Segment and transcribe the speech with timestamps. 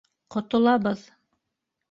[0.35, 1.05] Ҡотолабыҙ.